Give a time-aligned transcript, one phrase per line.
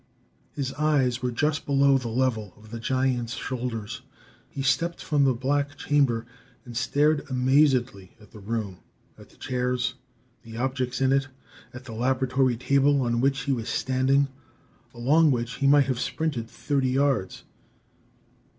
[0.53, 4.01] His eyes were just below the level of the giant's shoulders.
[4.49, 6.25] He stepped from the black chamber
[6.65, 8.79] and stared amazedly at the room,
[9.15, 9.93] at the chairs,
[10.41, 11.27] the objects in it
[11.71, 14.27] at the laboratory table on which he was standing,
[14.91, 17.43] along which he might have sprinted thirty yards.